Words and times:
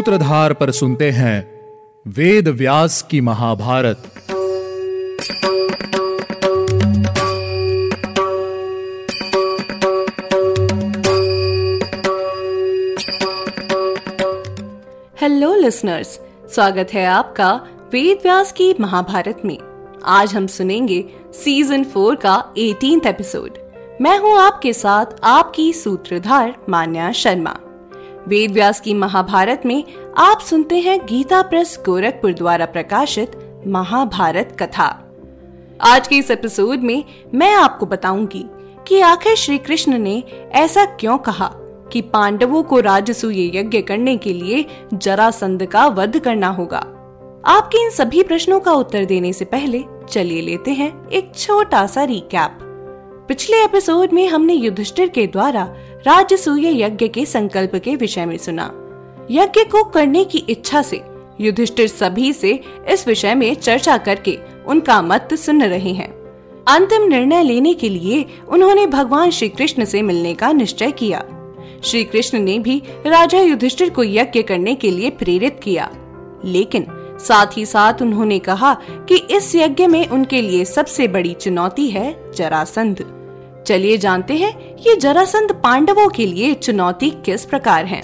सूत्रधार 0.00 0.52
पर 0.52 0.70
सुनते 0.70 1.10
हैं 1.10 1.38
वेद 2.08 2.48
व्यास 2.48 3.02
की 3.02 3.20
महाभारत। 3.20 4.02
हेलो 15.20 15.54
लिसनर्स 15.54 16.18
स्वागत 16.54 16.94
है 16.94 17.06
आपका 17.06 17.52
वेद 17.92 18.18
व्यास 18.22 18.52
की 18.52 18.74
महाभारत 18.80 19.42
में। 19.44 19.58
आज 20.04 20.34
हम 20.34 20.46
सुनेंगे 20.46 21.04
सीज़न 21.44 21.84
फोर 21.84 22.14
का 22.16 22.42
एटीन 22.58 23.00
एपिसोड 23.06 23.58
मैं 24.00 24.18
हूँ 24.18 24.38
आपके 24.38 24.72
साथ 24.72 25.20
आपकी 25.22 25.72
सूत्रधार 25.72 26.54
मान्या 26.68 27.12
शर्मा। 27.12 27.58
वेद 28.28 28.50
व्यास 28.50 28.80
की 28.80 28.94
महाभारत 28.94 29.62
में 29.66 29.84
आप 30.18 30.40
सुनते 30.40 30.78
हैं 30.78 31.06
गीता 31.06 31.42
प्रेस 31.42 31.78
गोरखपुर 31.86 32.32
द्वारा 32.32 32.66
प्रकाशित 32.66 33.62
महाभारत 33.66 34.56
कथा। 34.60 34.86
आज 35.80 36.08
के 36.08 36.16
इस 36.16 36.30
एपिसोड 36.30 36.78
में 36.78 37.04
मैं 37.34 37.54
आपको 37.54 37.86
बताऊँगी 37.86 38.44
कि 38.86 39.00
आखिर 39.00 39.34
श्री 39.34 39.58
कृष्ण 39.58 39.98
ने 39.98 40.22
ऐसा 40.52 40.84
क्यों 40.84 41.18
कहा 41.18 41.50
कि 41.92 42.00
पांडवों 42.00 42.62
को 42.62 42.80
राजसूय 42.80 43.58
यज्ञ 43.58 43.82
करने 43.82 44.16
के 44.16 44.32
लिए 44.32 44.66
जरासंध 44.94 45.66
का 45.66 45.86
वध 45.86 46.18
करना 46.18 46.48
होगा। 46.48 46.86
आपके 47.46 47.84
इन 47.84 47.90
सभी 47.90 48.22
प्रश्नों 48.22 48.60
का 48.60 48.72
उत्तर 48.72 49.04
देने 49.04 49.32
से 49.32 49.44
पहले 49.44 49.84
चलिए 50.08 50.42
लेते 50.42 50.70
हैं 50.70 51.08
एक 51.08 51.32
छोटा 51.34 51.86
सा 51.86 52.04
रिकैप 52.04 52.58
पिछले 53.28 53.64
एपिसोड 53.64 54.12
में 54.12 54.28
हमने 54.28 54.52
युधिष्ठिर 54.52 55.08
के 55.08 55.26
द्वारा 55.26 55.74
राजसूय 56.06 56.82
यज्ञ 56.82 57.08
के 57.08 57.26
संकल्प 57.26 57.76
के 57.76 57.96
विषय 57.96 58.26
में 58.26 58.38
सुना। 58.38 58.64
यज्ञ 59.30 59.64
को 59.64 59.84
करने 59.84 60.24
की 60.24 60.38
इच्छा 60.38 60.82
से 60.82 61.02
युधिष्ठिर 61.40 61.88
सभी 61.88 62.32
से 62.32 62.60
इस 62.88 63.08
विषय 63.08 63.34
में 63.34 63.54
चर्चा 63.54 63.98
करके 63.98 64.38
उनका 64.66 65.02
मत 65.02 65.28
सुन 65.34 65.62
रहे 65.62 65.92
हैं। 65.92 66.08
अंतिम 66.68 67.02
निर्णय 67.02 67.42
लेने 67.42 67.74
के 67.74 67.88
लिए 67.88 68.26
उन्होंने 68.48 68.86
भगवान 68.86 69.30
श्री 69.30 69.48
कृष्ण 69.48 69.84
से 69.84 70.02
मिलने 70.02 70.34
का 70.34 70.52
निश्चय 70.52 70.90
किया। 70.90 71.24
श्री 71.84 72.04
कृष्ण 72.04 72.38
ने 72.38 72.58
भी 72.58 72.82
राजा 73.06 73.38
युधिष्ठिर 73.38 73.90
को 73.90 74.04
यज्ञ 74.04 74.42
करने 74.42 74.74
के 74.74 74.90
लिए 74.90 75.10
प्रेरित 75.10 75.60
किया। 75.62 75.90
लेकिन 76.44 76.86
साथ 77.20 77.46
ही 77.56 77.66
साथ 77.66 77.94
उन्होंने 78.02 78.38
कहा 78.38 78.74
कि 78.90 79.16
इस 79.16 79.54
यज्ञ 79.54 79.86
में 79.86 80.08
उनके 80.08 80.42
लिए 80.42 80.64
सबसे 80.64 81.08
बड़ी 81.08 81.34
चुनौती 81.34 81.90
है 81.90 82.32
जरासंध। 82.32 83.19
चलिए 83.66 83.96
जानते 83.98 84.34
हैं 84.34 84.76
ये 84.76 84.96
जरासंध 84.96 85.52
पांडवों 85.52 86.08
के 86.08 86.26
लिए 86.26 86.54
चुनौती 86.54 87.10
किस 87.10 87.44
प्रकार 87.44 87.84
है। 87.84 88.02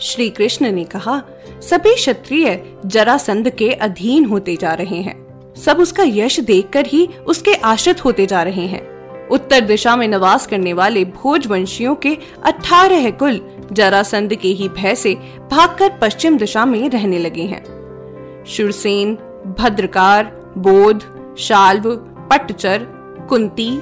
श्री 0.00 0.28
कृष्ण 0.30 0.72
ने 0.72 0.84
कहा, 0.84 1.22
सभी 1.60 1.94
क्षत्रिय 1.94 2.62
जरासंध 2.86 3.50
के 3.50 3.70
अधीन 3.72 4.24
होते 4.24 4.56
जा 4.56 4.74
रहे 4.74 4.96
हैं। 4.96 5.54
सब 5.54 5.78
उसका 5.80 6.04
यश 6.06 6.40
देखकर 6.40 6.86
ही 6.86 7.08
उसके 7.26 7.54
आश्रित 7.54 8.04
होते 8.04 8.26
जा 8.26 8.42
रहे 8.42 8.66
हैं। 8.66 9.28
उत्तर 9.28 9.60
दिशा 9.60 9.96
में 9.96 10.08
निवास 10.08 10.46
करने 10.46 10.72
वाले 10.72 11.04
भोज 11.04 11.46
वंशियों 11.46 11.94
के 11.94 12.18
अठारह 12.44 13.10
कुल 13.10 13.40
जरासंध 13.72 14.34
के 14.34 14.48
ही 14.48 14.68
भय 14.68 14.94
से 14.94 15.14
भागकर 15.50 15.98
पश्चिम 16.02 16.38
दिशा 16.38 16.64
में 16.64 16.88
रहने 16.90 17.18
लगे 17.18 17.42
हैं। 17.42 18.44
शुरसेन, 18.44 19.14
भद्रकार, 19.58 20.24
बोध, 20.58 21.02
शाल्व, 21.38 21.96
पटचर, 22.30 22.86
कुंती 23.28 23.78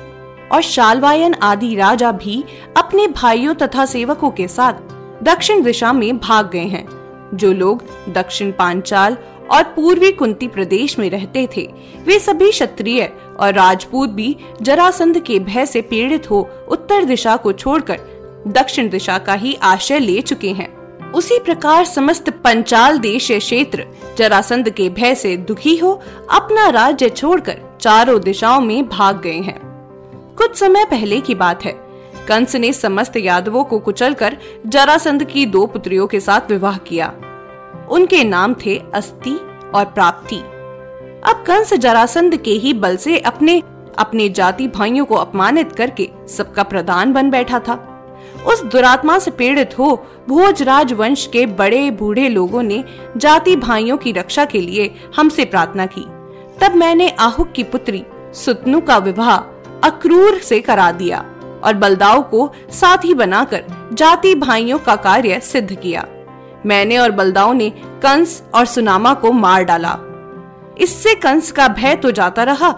और 0.53 0.63
शालवायन 0.63 1.35
आदि 1.35 1.75
राजा 1.75 2.13
भी 2.13 2.45
अपने 2.77 3.07
भाइयों 3.07 3.55
तथा 3.55 3.87
सेवकों 3.87 4.31
के 4.31 4.49
साथ 4.49 4.73
दक्षिण 5.23 5.63
दिशा 5.63 5.93
में 5.93 6.19
भाग 6.19 6.51
गए 6.51 6.67
हैं। 6.67 6.87
जो 7.35 7.53
लोग 7.53 7.85
दक्षिण 8.09 8.51
पांचाल 8.53 9.17
और 9.51 9.63
पूर्वी 9.63 10.13
कुंती 10.13 10.49
प्रदेश 10.49 10.99
में 10.99 11.11
रहते 11.11 11.49
थे, 11.57 11.71
वे 12.07 12.19
सभी 12.19 12.51
क्षत्रिय 12.51 13.13
और 13.41 13.55
राजपूत 13.55 14.11
भी 14.11 14.37
जरासंध 14.63 15.19
के 15.19 15.39
भय 15.39 15.67
से 15.67 15.81
पीड़ित 15.81 16.31
हो 16.31 16.51
उत्तर 16.69 17.05
दिशा 17.05 17.37
को 17.37 17.53
छोड़कर 17.53 17.99
दक्षिण 18.47 18.89
दिशा 18.89 19.19
का 19.19 19.35
ही 19.35 19.55
आश्रय 19.63 19.99
ले 19.99 20.21
चुके 20.21 20.51
हैं। 20.51 20.73
उसी 21.13 21.39
प्रकार 21.39 21.85
समस्त 21.85 22.31
पंचाल 22.31 22.99
देश 22.99 23.31
क्षेत्र 23.33 23.87
जरासंध 24.19 24.71
के 24.71 24.89
भय 24.89 25.15
से 25.15 25.37
दुखी 25.37 25.77
हो 25.77 26.03
अपना 26.33 26.69
राज्य 26.69 27.09
छोड़कर 27.09 27.79
चारों 27.81 28.21
दिशाओं 28.21 28.61
में 28.61 28.89
भाग 28.89 29.21
गए 29.21 29.41
हैं। 29.41 29.74
कुछ 30.39 30.57
समय 30.57 30.85
पहले 30.85 31.21
की 31.21 31.35
बात 31.35 31.65
है। 31.65 31.73
कंस 32.29 32.57
ने 32.57 32.73
समस्त 32.73 33.17
यादवों 33.17 33.65
को 33.65 33.79
कुचलकर 33.79 34.37
जरासंध 34.67 35.25
की 35.25 35.47
दो 35.47 35.67
पुत्रियों 35.67 36.07
के 36.07 36.21
साथ 36.21 36.51
विवाह 36.51 36.79
किया। 36.79 37.13
उनके 37.91 38.25
नाम 38.25 38.55
थे 38.55 38.83
अस्ति 38.95 39.35
और 39.75 39.85
प्राप्ति। 39.85 40.37
अब 41.31 41.45
कंस 41.47 41.75
जरासंध 41.75 42.37
के 42.37 42.51
ही 42.51 42.73
बल 42.73 42.97
से 42.97 43.19
अपने 43.19 43.63
अपने 43.99 44.29
जाति 44.29 44.69
भाइयों 44.69 45.05
को 45.05 45.15
अपमानित 45.15 45.73
करके 45.73 46.11
सबका 46.29 46.63
प्रधान 46.63 47.13
बन 47.13 47.31
बैठा 47.31 47.59
था। 47.59 47.91
उस 48.47 48.63
दुरात्मा 48.63 49.19
से 49.19 49.31
पीड़ित 49.31 49.79
हो 49.79 50.07
भोजराज 50.29 50.93
वंश 50.93 51.27
के 51.27 51.47
बड़े 51.47 51.91
बूढ़े 51.91 52.29
लोगों 52.29 52.63
ने 52.63 52.85
जाति 53.17 53.57
भाइयों 53.57 53.97
की 53.97 54.13
रक्षा 54.13 54.45
के 54.45 54.61
लिए 54.61 54.95
हमसे 55.17 55.45
प्रार्थना 55.45 55.87
की। 55.87 56.05
तब 56.61 56.75
मैंने 56.75 57.09
आहुक 57.09 57.53
की 57.53 57.63
पुत्री 57.63 58.05
सुतनु 58.33 58.81
का 58.81 58.99
विवाह 58.99 59.54
अक्रूर 59.85 60.39
से 60.39 60.61
करा 60.61 60.91
दिया 60.93 61.19
और 61.65 61.75
बलदाव 61.75 62.23
को 62.23 62.51
साथी 62.71 63.15
बनाकर 63.15 63.65
जाति 63.93 64.35
भाइयों 64.35 64.79
का 64.79 64.97
कार्य 64.97 65.41
सिद्ध 65.41 65.75
किया। 65.75 66.07
मैंने 66.67 66.99
और 66.99 67.11
बलदाव 67.11 67.53
ने 67.53 67.71
कंस 68.03 68.43
और 68.55 68.67
सुनामा 68.67 69.15
को 69.15 69.33
मार 69.33 69.65
डाला। 69.65 69.97
इससे 70.81 71.15
कंस 71.15 71.51
का 71.53 71.69
भय 71.69 71.95
तो 71.97 72.11
जाता 72.11 72.43
रहा, 72.43 72.71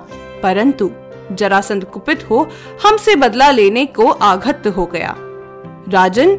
परंतु 0.42 0.90
जरासंध 1.32 1.84
कुपित 1.84 2.28
हो 2.30 2.48
हमसे 2.86 3.16
बदला 3.16 3.50
लेने 3.50 3.84
को 3.86 4.10
आघत 4.10 4.66
हो 4.66 4.86
गया। 4.86 5.14
राजन, 5.88 6.36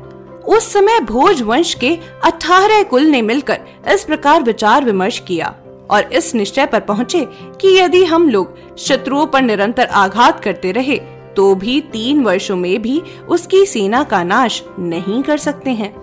उस 0.48 0.72
समय 0.74 1.00
भोज 1.00 1.42
वंश 1.42 1.74
के 1.74 1.98
अठारह 2.24 2.84
कुल 2.84 3.04
ने 3.04 3.22
मिलकर 3.22 3.60
इस 3.94 4.04
प्रकार 4.04 4.44
विचार 4.44 4.86
विमर्श 4.86 5.20
किया। 5.20 5.54
और 5.92 6.14
इस 6.14 6.36
निश्चय 6.36 6.66
पर 6.66 6.80
पहुँचे 6.80 7.28
कि 7.62 7.78
यदि 7.78 8.04
हम 8.04 8.30
लोग 8.30 8.78
शत्रुओं 8.78 9.26
पर 9.26 9.42
निरंतर 9.42 9.86
आघात 9.86 10.44
करते 10.44 10.72
रहे 10.72 11.00
तो 11.36 11.56
भी 11.56 11.82
तीन 11.82 12.24
वर्षों 12.24 12.56
में 12.56 12.82
भी 12.82 13.02
उसकी 13.30 13.66
सेना 13.66 14.04
का 14.04 14.24
नाश 14.24 14.64
नहीं 14.80 15.24
कर 15.24 15.38
सकते 15.38 15.72
हैं 15.72 15.94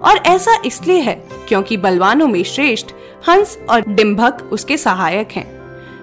और 0.00 0.16
ऐसा 0.16 0.56
इसलिए 0.66 1.00
है 1.00 1.14
क्योंकि 1.48 1.76
बलवानों 1.76 2.26
में 2.26 2.42
श्रेष्ठ 2.42 2.86
हंस 3.28 3.58
और 3.70 3.80
डिम्भक 3.88 4.48
उसके 4.52 4.76
सहायक 4.76 5.28
हैं, 5.32 5.46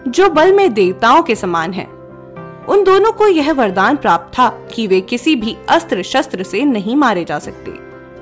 जो 0.08 0.30
बल 0.30 0.54
में 0.54 0.74
देवताओं 0.74 1.24
के 1.24 1.36
समान 1.36 1.74
हैं। 1.74 1.88
उन 2.66 2.84
दोनों 2.84 3.12
को 3.12 3.28
यह 3.28 3.52
वरदान 3.54 3.96
प्राप्त 3.96 4.38
था 4.40 4.50
कि 4.50 4.88
वे 4.88 5.02
किसी 5.02 5.36
भी 5.36 5.58
अस्त्र 5.70 6.04
शस्त्र 6.04 6.44
से 6.44 6.64
नहीं 6.66 6.96
मारे 6.96 7.24
जा 7.24 7.40
सकते 7.40 7.74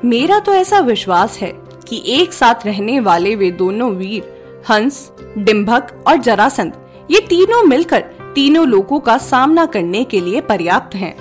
मेरा 0.07 0.39
तो 0.39 0.53
ऐसा 0.53 0.79
विश्वास 0.79 1.37
है 1.37 1.51
कि 1.87 2.03
एक 2.07 2.33
साथ 2.33 2.65
रहने 2.65 2.99
वाले 2.99 3.35
वे 3.35 3.51
दोनों 3.51 3.91
वीर 3.91 4.36
हंस 4.69 5.11
डिम्भक 5.37 6.03
और 6.07 6.15
जरासंध। 6.15 6.73
ये 7.11 7.19
तीनों 7.19 7.63
मिलकर 7.63 7.99
तीनों 8.35 8.67
लोगों 8.67 8.99
का 8.99 9.17
सामना 9.17 9.65
करने 9.65 10.03
के 10.03 10.21
लिए 10.21 10.41
पर्याप्त 10.41 10.95
हैं। 10.95 11.15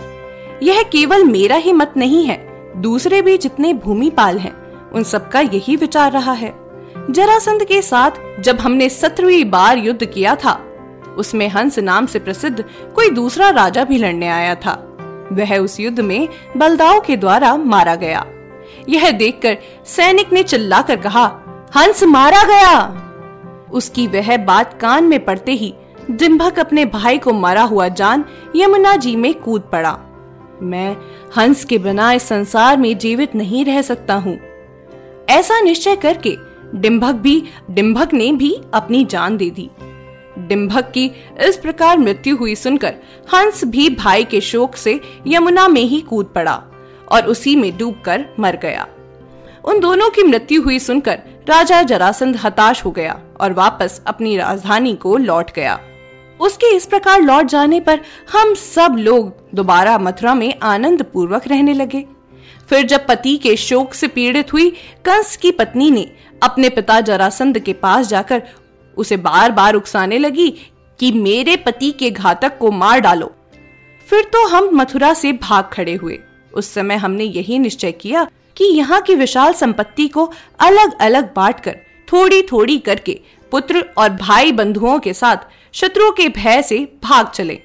यह 0.62 0.82
केवल 0.82 1.24
मेरा 1.24 1.56
ही 1.56 1.72
मत 1.72 1.92
नहीं 1.96 2.24
है, 2.24 2.36
दूसरे 2.76 3.22
भी 3.22 3.38
जितने 3.38 3.72
भूमिपाल 3.72 4.38
हैं, 4.38 4.54
उन 4.90 5.02
सबका 5.02 5.40
यही 5.40 5.76
विचार 5.76 6.12
रहा 6.12 6.32
है। 6.32 6.54
जरासंध 7.10 7.64
के 7.64 7.82
साथ 7.82 8.10
जब 8.40 8.60
हमने 8.60 8.88
सत्रहवीं 8.88 9.50
बार 9.50 9.78
युद्ध 9.78 10.04
किया 10.04 10.34
था, 10.34 10.52
उसमें 11.18 11.48
हंस 11.48 11.78
नाम 11.78 12.06
से 12.06 12.18
प्रसिद्ध 12.18 12.64
कोई 12.94 13.10
दूसरा 13.10 13.50
राजा 13.50 13.84
भी 13.84 13.98
लड़ने 13.98 14.28
आया 14.28 14.54
था। 14.54 14.72
वह 15.32 15.56
उस 15.58 15.80
युद्ध 15.80 16.00
में 16.00 16.28
बलदाव 16.56 17.00
के 17.00 17.16
द्वारा 17.16 17.56
मारा 17.56 17.94
गया। 17.94 18.26
यह 18.88 19.10
देखकर 19.10 19.58
सैनिक 19.86 20.32
ने 20.32 20.42
चिल्लाकर 20.42 20.96
कहा, 20.96 21.24
हंस 21.76 22.02
मारा 22.02 22.42
गया! 22.44 23.02
उसकी 23.76 24.06
वह 24.06 24.36
बात 24.36 24.78
कान 24.80 25.04
में 25.04 25.24
पड़ते 25.24 25.52
ही 25.52 25.74
जिम्भक 26.10 26.58
अपने 26.58 26.84
भाई 26.84 27.18
को 27.18 27.32
मरा 27.32 27.62
हुआ 27.62 27.88
जान 27.88 28.24
यमुना 28.56 28.96
जी 28.96 29.14
में 29.16 29.32
कूद 29.34 29.62
पड़ा। 29.72 29.98
मैं 30.62 30.96
हंस 31.36 31.64
के 31.64 31.78
बिना 31.78 32.12
इस 32.12 32.22
संसार 32.22 32.76
में 32.76 32.96
जीवित 32.98 33.34
नहीं 33.34 33.64
रह 33.64 33.80
सकता 33.82 34.14
हूँ। 34.14 34.38
ऐसा 35.28 35.60
निश्चय 35.60 35.96
करके 35.96 36.36
डिम्भक 36.74 37.14
भी 37.14 37.42
डिम्भक 37.70 38.14
ने 38.14 38.30
भी 38.32 38.54
अपनी 38.74 39.04
जान 39.04 39.36
दे 39.36 39.50
दी। 39.50 39.70
डिम्भक 40.38 40.90
की 40.90 41.04
इस 41.40 41.56
प्रकार 41.56 41.98
मृत्यु 41.98 42.36
हुई 42.36 42.54
सुनकर 42.54 42.94
हंस 43.34 43.64
भी 43.64 43.88
भाई 43.90 44.24
के 44.24 44.40
शोक 44.40 44.76
से 44.76 45.00
यमुना 45.26 45.68
में 45.68 45.82
ही 45.82 46.00
कूद 46.00 46.26
पड़ा 46.26 46.62
और 47.12 47.26
उसी 47.26 47.56
में 47.56 47.76
डूबकर 47.78 48.26
मर 48.40 48.56
गया। 48.56 48.86
उन 49.64 49.80
दोनों 49.80 50.10
की 50.10 50.22
मृत्यु 50.22 50.62
हुई 50.62 50.78
सुनकर 50.78 51.22
राजा 51.48 51.82
जरासंध 51.82 52.36
हताश 52.36 52.84
हो 52.84 52.90
गया 52.90 53.20
और 53.40 53.52
वापस 53.52 54.00
अपनी 54.06 54.36
राजधानी 54.36 54.94
को 54.94 55.16
लौट 55.16 55.50
गया। 55.54 55.78
उसके 56.40 56.74
इस 56.76 56.86
प्रकार 56.86 57.20
लौट 57.22 57.46
जाने 57.46 57.80
पर 57.80 58.00
हम 58.32 58.54
सब 58.54 58.96
लोग 58.98 59.32
दोबारा 59.54 59.98
मथुरा 59.98 60.34
में 60.34 60.54
आनंद 60.62 61.02
पूर्वक 61.02 61.46
रहने 61.48 61.74
लगे। 61.74 62.04
फिर 62.68 62.86
जब 62.86 63.06
पति 63.06 63.36
के 63.36 63.56
शोक 63.56 63.94
से 63.94 64.08
पीड़ित 64.08 64.52
हुई, 64.52 64.70
कंस 65.04 65.36
की 65.36 65.50
पत्नी 65.50 65.90
ने 65.90 66.10
अपने 66.42 66.68
पिता 66.68 67.00
जरासंध 67.00 67.58
के 67.58 67.72
पास 67.72 68.08
जाकर 68.08 68.42
उसे 68.96 69.16
बार 69.16 69.52
बार 69.52 69.74
उकसाने 69.74 70.18
लगी 70.18 70.50
कि 71.00 71.12
मेरे 71.12 71.56
पति 71.56 71.90
के 71.90 72.10
घातक 72.10 72.58
को 72.58 72.70
मार 72.70 73.00
डालो। 73.00 73.34
फिर 74.08 74.24
तो 74.24 74.46
हम 74.46 74.68
मथुरा 74.72 75.12
से 75.14 75.32
भाग 75.32 75.70
खड़े 75.72 75.94
हुए। 75.94 76.18
उस 76.54 76.74
समय 76.74 76.96
हमने 76.96 77.24
यही 77.24 77.58
निश्चय 77.58 77.92
किया 77.92 78.26
कि 78.56 78.64
यहाँ 78.64 79.00
की 79.00 79.14
विशाल 79.14 79.52
संपत्ति 79.52 80.08
को 80.08 80.32
अलग 80.58 80.98
अलग 80.98 81.34
बांटकर 81.34 81.76
थोड़ी 82.12 82.42
थोड़ी 82.42 82.78
करके 82.78 83.20
पुत्र 83.52 83.84
और 83.98 84.10
भाई 84.10 84.52
बंधुओं 84.52 84.98
के 84.98 85.14
साथ 85.14 85.36
शत्रु 85.72 86.10
के 86.10 86.28
भय 86.28 86.62
से 86.62 86.78
भाग 87.02 87.28
चले। 87.28 87.58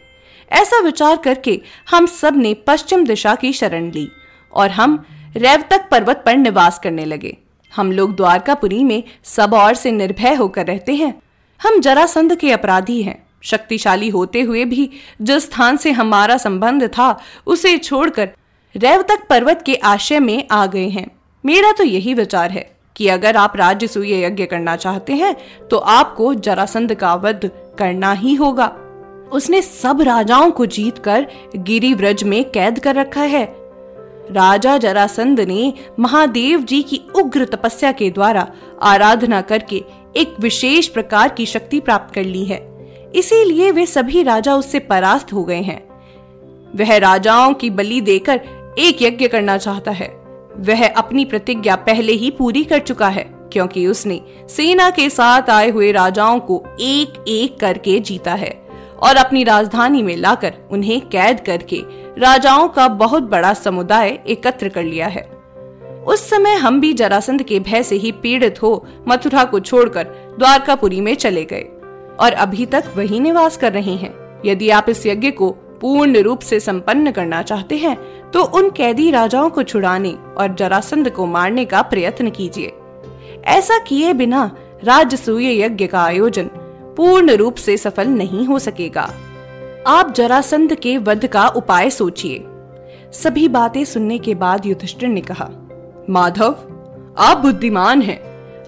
ऐसा 0.52 0.80
विचार 0.80 1.18
करके 1.18 1.62
हम 1.90 2.06
सबने 2.06 2.54
पश्चिम 2.54 3.06
दिशा 3.06 3.36
की 3.36 3.54
शरण 3.54 3.92
ली 3.92 4.08
और 4.54 4.70
हम 4.70 5.06
रेवतक 5.38 5.88
पर्वत 5.92 6.24
पर 6.26 6.38
निवास 6.38 6.80
करने 6.80 7.06
लगे। 7.06 7.38
हम 7.74 7.92
लोग 7.92 8.16
द्वारकापुरी 8.16 8.84
में 8.84 9.04
सब 9.24 9.54
और 9.54 9.74
से 9.74 9.92
निर्भय 9.92 10.34
होकर 10.34 10.66
रहते 10.66 10.96
हैं। 10.96 11.14
हम 11.62 11.80
जरासंध 11.80 12.36
के 12.36 12.52
अपराधी 12.52 13.02
हैं। 13.02 13.24
शक्तिशाली 13.44 14.10
होते 14.10 14.42
हुए 14.42 14.66
भी 14.66 14.90
जिस 15.22 15.44
स्थान 15.44 15.78
से 15.78 15.92
हमारा 15.92 16.38
संबंध 16.38 16.88
था, 16.88 17.20
उसे 17.46 17.78
छोड़कर 17.78 18.30
रेवतक 18.76 19.26
पर्वत 19.30 19.62
के 19.66 19.76
आशय 19.76 20.20
में 20.20 20.48
आ 20.52 20.66
गए 20.66 20.88
हैं। 20.90 21.06
मेरा 21.44 21.72
तो 21.72 21.84
यही 21.84 22.14
विचार 22.14 22.52
है 22.52 22.70
कि 22.96 23.08
अगर 23.08 23.38
आप 23.38 23.56
राज्य 23.56 23.88
सूय 23.88 24.24
यज्ञ 24.24 24.46
करना 24.46 24.76
चाहते 24.76 25.14
हैं 25.14 25.36
तो 25.68 25.78
आपको 25.78 26.34
जरासंध 26.34 26.94
का 26.94 27.14
वध 27.16 27.50
करना 27.80 28.12
ही 28.12 28.34
होगा। 28.34 28.68
उसने 29.32 29.62
सब 29.62 30.02
राजाओं 30.02 30.52
को 30.52 30.66
जीतकर 30.66 31.28
गिरिव्रज 31.56 32.24
में 32.24 32.44
कैद 32.52 32.80
कर 32.80 32.96
रखा 32.96 33.24
है। 33.24 33.44
राजा 34.32 34.78
जरासंध 34.78 35.40
ने 35.40 35.74
महादेव 36.00 36.62
जी 36.62 36.82
की 36.84 37.02
उग्र 37.16 37.46
तपस्या 37.46 37.92
के 37.92 38.10
द्वारा 38.10 38.48
आराधना 38.82 39.42
करके 39.42 39.84
एक 40.16 40.36
विशेष 40.40 40.88
प्रकार 40.88 41.30
की 41.30 41.46
शक्ति 41.46 41.80
प्राप्त 41.80 42.14
कर 42.16 42.24
ली 42.24 42.46
है। 42.46 42.60
इसीलिए 43.16 43.72
वे 43.72 43.86
सभी 43.86 44.24
राजा 44.24 44.56
उससे 44.56 44.80
परास्त 44.80 45.34
हो 45.34 45.44
गए 45.44 45.62
हैं। 45.62 45.82
वह 46.76 46.98
राजाओं 46.98 47.54
की 47.54 47.70
बलि 47.70 48.02
देकर 48.02 48.42
एक 48.80 49.02
यज्ञ 49.02 49.28
करना 49.28 49.58
चाहता 49.58 49.92
है। 49.92 50.08
वह 50.58 50.88
अपनी 50.88 51.26
प्रतिज्ञा 51.26 51.76
पहले 51.76 52.12
ही 52.12 52.30
पूरी 52.32 52.64
कर 52.64 52.80
चुका 52.80 53.08
है, 53.08 53.24
क्योंकि 53.54 53.86
उसने 53.88 54.22
सेना 54.50 54.90
के 54.90 55.10
साथ 55.10 55.50
आए 55.50 55.70
हुए 55.70 55.92
राजाओं 55.92 56.40
को 56.40 56.64
एक 56.80 57.24
एक 57.28 57.60
करके 57.60 58.00
जीता 58.00 58.34
है 58.34 58.50
और 59.00 59.16
अपनी 59.16 59.44
राजधानी 59.44 60.04
में 60.04 60.16
लाकर 60.18 60.54
उन्हें 60.72 61.00
कैद 61.02 61.40
करके 61.40 61.82
राजाओं 62.18 62.68
का 62.68 62.88
बहुत 62.88 63.24
बड़ा 63.24 63.54
समुदाय 63.54 64.20
एकत्र 64.28 64.70
कर 64.70 64.84
लिया 64.84 65.08
है। 65.08 65.30
उस 66.08 66.30
समय 66.30 66.56
हम 66.56 66.80
भी 66.82 66.94
जरासंध 66.94 67.44
के 67.44 67.60
भय 67.60 67.84
से 67.84 67.96
ही 67.96 68.12
पीड़ित 68.12 68.62
हो 68.64 68.86
मथुरा 69.08 69.44
को 69.44 69.60
छोड़कर 69.60 70.04
द्वारकापुरी 70.40 71.02
में 71.02 71.14
चले 71.16 71.44
गए 71.46 71.64
और 72.20 72.34
अभी 72.34 72.66
तक 72.66 72.94
वही 72.96 73.20
निवास 73.20 73.58
कर 73.58 73.74
रहे 73.74 73.96
हैं। 73.96 74.14
यदि 74.46 74.70
आप 74.70 74.90
इस 74.90 75.06
यज्ञ 75.06 75.32
को 75.32 75.56
पूर्ण 75.82 76.22
रूप 76.22 76.40
से 76.40 76.60
संपन्न 76.60 77.12
करना 77.12 77.42
चाहते 77.42 77.78
हैं 77.78 77.96
तो 78.32 78.44
उन 78.58 78.70
कैदी 78.70 79.10
राजाओं 79.12 79.50
को 79.50 79.64
छुड़ाने 79.64 80.12
और 80.38 80.56
जरासंध 80.56 81.10
को 81.10 81.26
मारने 81.26 81.66
का 81.66 81.82
प्रयत्न 81.82 82.30
कीजिए। 82.30 82.74
ऐसा 83.48 83.78
किए 83.78 84.14
बिना 84.14 84.50
राजसूय 84.84 85.62
यज्ञ 85.62 85.88
का 85.88 86.02
आयोजन 86.02 86.50
पूर्ण 86.98 87.36
रूप 87.36 87.56
से 87.56 87.78
सफल 87.78 88.08
नहीं 88.08 88.46
हो 88.46 88.60
सकेगा। 88.60 89.10
आप 89.88 90.14
जरासंध 90.14 90.76
के 90.76 90.98
वध 90.98 91.26
का 91.28 91.48
उपाय 91.48 91.90
सोचिए। 91.90 92.44
सभी 93.14 93.48
बातें 93.48 93.84
सुनने 93.86 94.18
के 94.18 94.36
बाद 94.36 94.66
युधिष्ठिर 94.66 95.10
ने 95.10 95.22
कहा, 95.22 95.50
माधव, 96.10 96.56
आप 97.18 97.38
बुद्धिमान 97.38 98.02
हैं। 98.02 98.20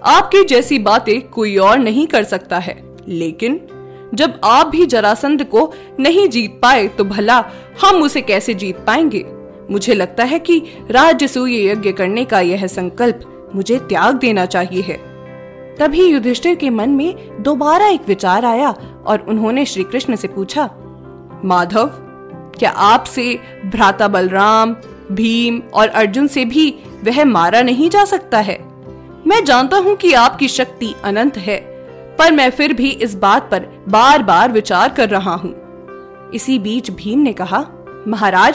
आपकी 0.06 0.42
जैसी 0.44 0.78
बातें 0.78 1.20
कोई 1.28 1.56
और 1.56 1.78
नहीं 1.78 2.06
कर 2.06 2.24
सकता 2.24 2.58
है, 2.58 2.76
लेकिन 3.08 3.60
जब 4.14 4.40
आप 4.44 4.66
भी 4.66 4.86
जरासंध 4.86 5.44
को 5.44 5.72
नहीं 6.00 6.28
जीत 6.28 6.58
पाए 6.62 6.88
तो 6.88 7.04
भला, 7.04 7.44
हम 7.84 8.02
उसे 8.02 8.20
कैसे 8.20 8.54
जीत 8.54 8.76
पाएँगे? 8.76 9.24
मुझे 9.70 9.94
लगता 9.94 10.24
है 10.24 10.38
कि 10.38 10.62
राजसूय 10.90 11.66
यज्ञ 11.66 11.92
करने 11.92 12.24
का 12.24 12.40
यह 12.40 12.66
संकल्प 12.66 13.50
मुझे 13.54 13.78
त्याग 13.78 14.14
देना 14.14 14.46
चाहिए 14.46 14.82
है। 14.82 14.96
तभी 15.76 16.04
युधिष्ठिर 16.04 16.54
के 16.54 16.70
मन 16.70 16.90
में 16.90 17.42
दोबारा 17.42 17.86
एक 17.86 18.08
विचार 18.08 18.44
आया 18.44 18.70
और 19.06 19.24
उन्होंने 19.28 19.64
श्री 19.66 19.84
कृष्ण 19.84 20.16
से 20.16 20.28
पूछा, 20.28 20.70
माधव, 21.44 21.86
क्या 22.58 22.70
आपसे 22.70 23.38
भ्राता 23.64 24.08
बलराम, 24.08 24.76
भीम 25.12 25.62
और 25.74 25.88
अर्जुन 25.88 26.26
से 26.26 26.44
भी 26.44 26.74
वह 27.04 27.24
मारा 27.24 27.62
नहीं 27.62 27.90
जा 27.90 28.04
सकता 28.04 28.38
है? 28.38 28.58
मैं 29.26 29.44
जानता 29.44 29.76
हूँ 29.76 29.96
कि 29.96 30.12
आपकी 30.12 30.48
शक्ति 30.48 30.94
अनंत 31.04 31.36
है। 31.36 31.73
पर 32.18 32.32
मैं 32.32 32.50
फिर 32.50 32.72
भी 32.72 32.90
इस 32.90 33.14
बात 33.14 33.50
पर 33.50 33.84
बार 33.88 34.22
बार 34.22 34.52
विचार 34.52 34.88
कर 34.88 35.08
रहा 35.08 35.34
हूँ। 35.34 35.64
इसी 36.34 36.58
बीच 36.58 36.90
भीम 36.90 37.18
ने 37.18 37.32
कहा, 37.32 37.66
महाराज 38.08 38.54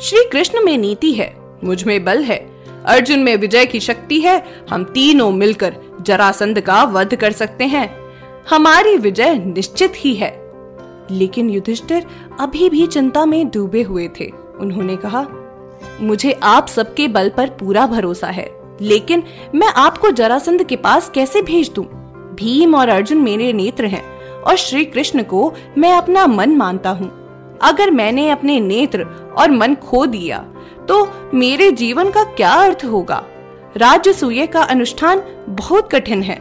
श्री 0.00 0.28
कृष्ण 0.32 0.64
में 0.64 0.78
नीति 0.78 1.12
है, 1.12 1.36
मुझमें 1.64 2.04
बल 2.04 2.22
है। 2.22 2.56
अर्जुन 2.86 3.18
में 3.18 3.36
विजय 3.36 3.66
की 3.66 3.80
शक्ति 3.80 4.20
है। 4.20 4.44
हम 4.70 4.84
तीनों 4.84 5.32
मिलकर 5.32 5.76
जरासंध 6.00 6.60
का 6.60 6.82
वध 6.84 7.14
कर 7.14 7.32
सकते 7.32 7.64
हैं। 7.64 7.96
हमारी 8.50 8.96
विजय 8.96 9.34
निश्चित 9.34 9.92
ही 9.96 10.14
है। 10.14 10.46
लेकिन 11.10 11.50
युधिष्ठिर 11.50 12.06
अभी 12.40 12.70
भी 12.70 12.86
चिंता 12.86 13.26
में 13.26 13.48
डूबे 13.48 13.82
हुए 13.82 14.08
थे। 14.20 14.32
उन्होंने 14.60 14.96
कहा, 14.96 15.26
मुझे 16.00 16.32
आप 16.42 16.66
सबके 16.66 17.08
बल 17.08 17.28
पर 17.28 17.48
पूरा 17.48 17.86
भरोसा 17.86 18.26
है, 18.26 18.50
लेकिन 18.80 19.22
मैं 19.54 19.68
आपको 19.68 20.10
जरासंध 20.10 20.64
के 20.64 20.76
पास 20.76 21.10
कैसे 21.10 21.42
भेज 21.42 21.70
दूँ? 21.70 22.05
भीम 22.36 22.74
और 22.74 22.88
अर्जुन 22.88 23.18
मेरे 23.18 23.52
नेत्र 23.52 23.86
हैं 23.86 24.02
और 24.42 24.56
श्री 24.56 24.84
कृष्ण 24.84 25.22
को 25.22 25.52
मैं 25.78 25.92
अपना 25.92 26.26
मन 26.26 26.56
मानता 26.56 26.90
हूँ। 26.90 27.10
अगर 27.62 27.90
मैंने 27.90 28.28
अपने 28.30 28.58
नेत्र 28.60 29.04
और 29.38 29.50
मन 29.50 29.74
खो 29.74 30.04
दिया 30.06 30.38
तो 30.88 31.30
मेरे 31.34 31.70
जीवन 31.72 32.10
का 32.10 32.24
क्या 32.24 32.50
अर्थ 32.50 32.84
होगा? 32.84 33.22
राज्य 33.76 34.46
का 34.46 34.62
अनुष्ठान 34.62 35.22
बहुत 35.48 35.90
कठिन 35.92 36.22
है। 36.22 36.36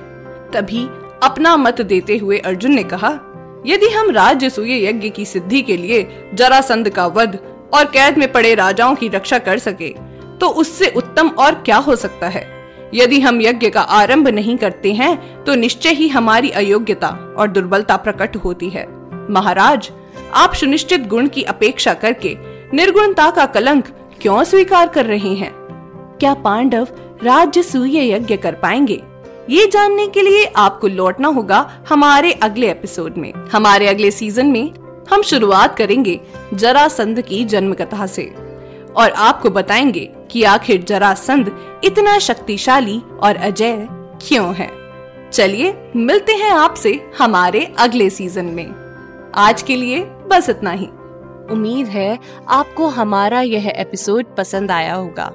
तभी 0.52 0.86
अपना 1.24 1.56
मत 1.58 1.82
देते 1.82 2.18
हुए 2.18 2.38
अर्जुन 2.38 2.74
ने 2.74 2.84
कहा, 2.84 3.10
यदि 3.66 3.90
हम 3.90 4.12
राज्य 4.12 4.52
यज्ञ 4.80 5.10
की 5.10 5.26
सिद्धि 5.26 5.62
के 5.62 5.78
लिए 5.78 6.30
जरासंध 6.34 6.90
का 6.90 7.06
वध 7.08 7.38
और 7.74 7.86
कैद 7.86 8.18
में 8.18 8.32
पड़े 8.32 8.54
राजाओं 8.56 8.96
की 8.96 9.08
रक्षा 9.08 9.40
कर 9.40 9.58
सके 9.58 9.90
तो 10.40 10.48
उससे 10.50 10.94
उत्तम 10.98 11.30
और 11.30 11.56
क्या 11.56 11.78
हो 11.78 11.96
सकता 11.96 12.28
है? 12.28 12.44
यदि 12.96 13.20
हम 13.20 13.42
यज्ञ 13.42 13.70
का 13.70 13.82
आरंभ 13.82 14.28
नहीं 14.28 14.58
करते 14.58 14.94
हैं 14.94 15.44
तो 15.44 15.56
निश्चय 15.56 15.90
ही 15.90 16.08
हमारी 16.08 16.50
अयोग्यता 16.50 17.36
और 17.38 17.48
दुर्बलता 17.48 17.96
प्रकट 17.98 18.36
होती 18.36 18.70
है। 18.70 18.88
महाराज, 19.30 19.92
आप 20.34 20.54
सुनिश्चित 20.54 21.08
गुण 21.08 21.28
की 21.28 21.44
अपेक्षा 21.44 21.94
करके 21.94 22.38
निर्गुणता 22.74 23.30
का 23.32 23.46
कलंक 23.46 23.88
क्यों 24.22 24.44
स्वीकार 24.44 24.88
कर 24.88 25.06
रहे 25.06 25.34
हैं? 25.34 25.52
क्या 26.20 26.34
पांडव 26.34 26.88
राज्य 27.24 27.64
सूर्य 27.64 28.12
यज्ञ 28.12 28.38
कर 28.38 28.54
पाएँगे? 28.54 29.02
ये 29.50 29.66
जानने 29.68 30.08
के 30.08 30.22
लिए 30.22 30.46
आपको 30.56 30.88
लौटना 30.88 31.28
होगा 31.28 31.80
हमारे 31.90 32.32
अगले 32.32 32.72
एपिसोड 32.72 33.18
में। 33.18 33.34
हमारे 33.52 33.88
अगले 33.88 34.12
सीज़न 34.12 34.46
में 34.46 34.72
हम 35.12 35.22
शुरुआत 35.22 35.78
करेंगे 35.78 36.20
जरासंध 36.54 37.22
की 37.22 37.44
जन्म 37.46 37.74
कथा 37.74 38.06
से। 38.06 38.24
और 38.96 39.12
आपको 39.12 39.50
बताएँगे 39.50 40.10
कि 40.32 40.44
आखिर 40.44 40.84
जरासंध 40.84 41.52
इतना 41.84 42.18
शक्तिशाली 42.20 43.02
और 43.24 43.36
अजय 43.36 43.88
क्यों 44.22 44.56
है? 44.56 44.70
चलिए, 45.34 45.92
मिलते 45.96 46.34
हैं 46.34 46.52
आपसे 46.52 47.12
हमारे 47.20 47.74
अगले 47.80 48.10
सीज़न 48.10 48.46
में। 48.46 48.74
आज 49.36 49.62
के 49.62 49.76
लिए 49.76 50.04
बस 50.04 50.50
इतना 50.50 50.72
ही। 50.72 50.86
उम्मीद 51.52 51.88
है 51.88 52.20
आपको 52.48 52.88
हमारा 52.88 53.42
यह 53.42 53.68
एपिसोड 53.68 54.36
पसंद 54.36 54.72
आया 54.72 54.94
होगा। 54.94 55.32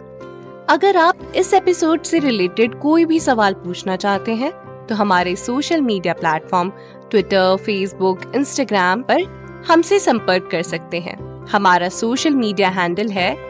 अगर 0.69 0.97
आप 0.97 1.33
इस 1.37 1.55
एपिसोड 1.55 2.03
से 2.03 2.19
रिलेटेड 2.19 2.79
कोई 2.81 3.05
भी 3.05 3.21
सवाल 3.21 3.55
पूछना 3.55 3.97
चाहते 3.97 4.35
हैं 4.35 4.53
तो 4.87 4.95
हमारे 4.95 5.37
social 5.37 5.81
media 5.81 6.15
platform 6.15 6.73
Twitter 7.11 7.57
Facebook 7.57 8.33
Instagram 8.37 9.03
पर 9.03 9.23
हमसे 9.69 9.99
संपर्क 9.99 10.49
कर 10.53 10.63
सकते 10.63 11.01
हैं। 11.01 11.47
हमारा 11.47 11.89
सोशल 11.89 12.31
मीडिया 12.31 12.69
हैंडल 12.69 13.09
है 13.09 13.50